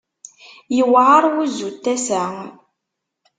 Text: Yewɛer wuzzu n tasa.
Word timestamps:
Yewɛer 0.75 1.23
wuzzu 1.33 1.69
n 1.73 1.77
tasa. 1.83 2.23